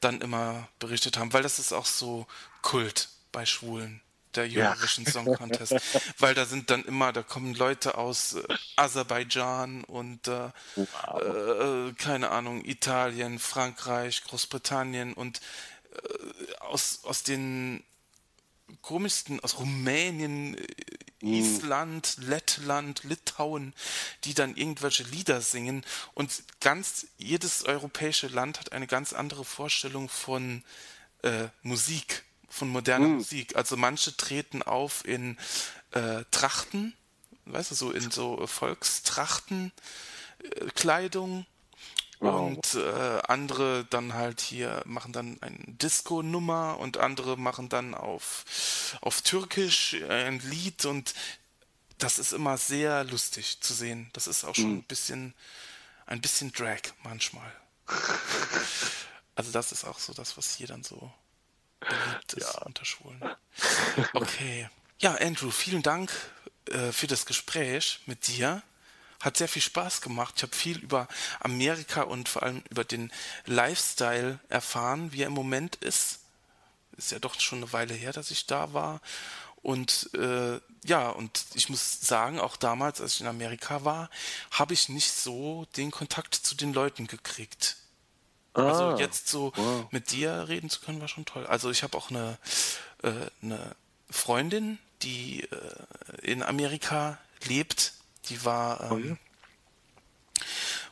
[0.00, 2.26] dann immer berichtet haben, weil das ist auch so
[2.62, 4.02] Kult bei Schwulen
[4.34, 5.12] der Eurovision ja.
[5.12, 5.74] Song Contest,
[6.18, 8.42] weil da sind dann immer, da kommen Leute aus äh,
[8.76, 11.88] Aserbaidschan und äh, wow.
[11.88, 15.40] äh, keine Ahnung, Italien, Frankreich, Großbritannien und
[15.92, 17.82] äh, aus, aus den
[18.82, 20.66] komischsten, aus Rumänien, äh,
[21.20, 21.34] mhm.
[21.34, 23.74] Island, Lettland, Litauen,
[24.24, 30.08] die dann irgendwelche Lieder singen und ganz jedes europäische Land hat eine ganz andere Vorstellung
[30.08, 30.64] von
[31.62, 33.14] Musik von moderner mhm.
[33.16, 33.56] Musik.
[33.56, 35.38] Also manche treten auf in
[35.92, 36.94] äh, Trachten,
[37.46, 39.72] weißt du, so in so Volkstrachten,
[40.42, 41.46] äh, Kleidung
[42.18, 48.44] und äh, andere dann halt hier machen dann eine Disco-Nummer und andere machen dann auf,
[49.00, 51.14] auf Türkisch ein Lied und
[51.96, 54.10] das ist immer sehr lustig zu sehen.
[54.12, 54.78] Das ist auch schon mhm.
[54.78, 55.34] ein bisschen
[56.10, 57.50] ein bisschen Drag manchmal.
[59.34, 61.10] also das ist auch so das, was hier dann so
[62.34, 62.62] ist ja.
[62.62, 63.22] unter Schwulen.
[64.12, 64.68] Okay.
[65.00, 66.12] Ja, Andrew, vielen Dank
[66.66, 68.62] äh, für das Gespräch mit dir.
[69.20, 70.34] Hat sehr viel Spaß gemacht.
[70.36, 71.08] Ich habe viel über
[71.40, 73.12] Amerika und vor allem über den
[73.46, 76.20] Lifestyle erfahren, wie er im Moment ist.
[76.96, 79.00] Ist ja doch schon eine Weile her, dass ich da war.
[79.62, 84.10] Und äh, ja, und ich muss sagen, auch damals, als ich in Amerika war,
[84.50, 87.76] habe ich nicht so den Kontakt zu den Leuten gekriegt.
[88.52, 89.86] Also ah, also jetzt so wow.
[89.90, 91.46] mit dir reden zu können, war schon toll.
[91.46, 92.38] Also ich habe auch eine,
[93.02, 93.76] äh, eine
[94.10, 95.76] Freundin, die äh,
[96.22, 97.92] in Amerika lebt.
[98.28, 99.16] Die war, ähm, oh ja.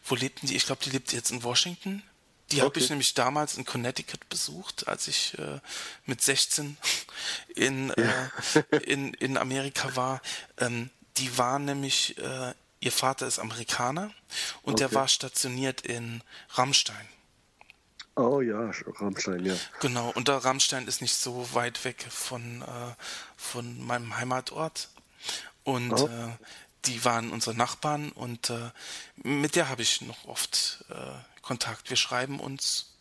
[0.05, 0.57] wo lebten die?
[0.57, 2.03] Ich glaube, die lebt jetzt in Washington.
[2.51, 2.65] Die okay.
[2.65, 5.61] habe ich nämlich damals in Connecticut besucht, als ich äh,
[6.07, 6.79] mit 16
[7.55, 8.31] in, ja.
[8.71, 10.23] äh, in, in Amerika war.
[10.59, 14.13] Ähm, die war nämlich, äh, ihr Vater ist Amerikaner
[14.63, 14.85] und okay.
[14.85, 17.09] der war stationiert in Rammstein.
[18.19, 19.55] Oh ja, Rammstein, ja.
[19.79, 22.95] Genau, und da Rammstein ist nicht so weit weg von, äh,
[23.37, 24.89] von meinem Heimatort.
[25.62, 26.09] Und oh.
[26.09, 26.31] äh,
[26.87, 28.71] die waren unsere Nachbarn und äh,
[29.23, 30.95] mit der habe ich noch oft äh,
[31.43, 31.91] Kontakt.
[31.91, 32.97] Wir schreiben uns.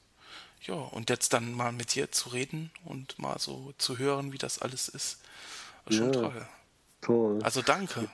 [0.62, 4.38] Ja, und jetzt dann mal mit dir zu reden und mal so zu hören, wie
[4.38, 5.18] das alles ist.
[5.90, 6.48] Schon ja, toll.
[7.02, 7.40] Toll.
[7.42, 8.08] Also danke.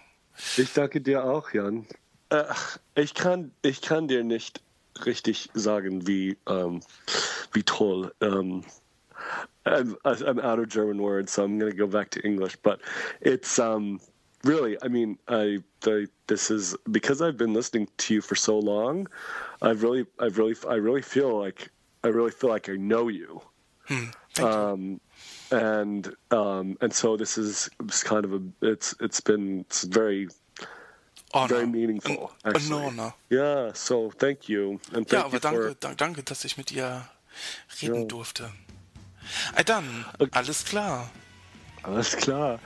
[0.56, 1.86] Ich danke dir auch, Jan.
[2.30, 2.46] Äh,
[2.96, 4.62] ich, kann, ich kann dir nicht
[5.06, 6.82] richtig sagen, wie, um,
[7.54, 8.12] wie toll.
[8.22, 8.64] Um,
[9.66, 12.58] I'm, I'm out of German words, so I'm going to go back to English.
[12.58, 12.82] But
[13.22, 14.00] it's um,
[14.44, 18.60] really, I mean, I, I this is because I've been listening to you for so
[18.60, 19.08] long.
[19.62, 21.70] I've really, I've really, I really feel like
[22.04, 23.42] I really feel like I know you.
[23.86, 25.02] Hmm, um,
[25.52, 25.58] you.
[25.58, 27.70] and um, and so this is
[28.04, 30.28] kind of a it's it's been it's very
[31.34, 31.50] honor.
[31.50, 32.32] very meaningful.
[32.44, 33.14] An, an honor.
[33.32, 34.80] Yeah, so thank you.
[34.94, 35.96] And thank ja, aber danke, for...
[35.96, 37.08] danke, dass ich mit ihr
[37.82, 38.06] reden ja.
[38.06, 38.52] durfte.
[39.56, 40.30] Äh, dann, okay.
[40.34, 41.10] alles klar.
[41.84, 42.60] Alles klar.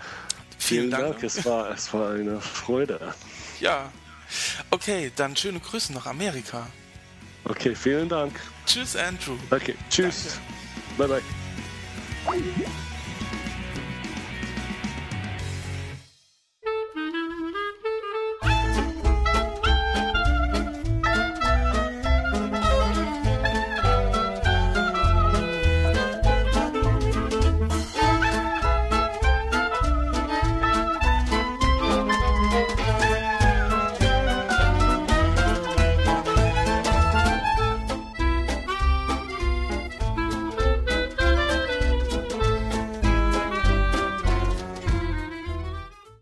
[0.58, 1.04] Vielen, Vielen Dank.
[1.14, 1.24] Dank.
[1.24, 3.14] Es, war, es war eine Freude.
[3.60, 3.92] Ja.
[4.72, 6.68] Okay, dann schöne Grüße nach Amerika.
[7.46, 8.40] Okay, vielen Dank.
[8.66, 9.38] Tschüss, Andrew.
[9.50, 10.40] Okay, tschüss.
[10.98, 11.22] Danke.
[12.26, 12.87] Bye, bye.